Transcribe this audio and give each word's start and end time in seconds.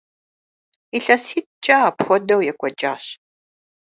ИлъэситӀкӀэ 0.97 1.75
апхуэдэу 1.87 2.41
екӀуэкӀащ. 2.51 3.05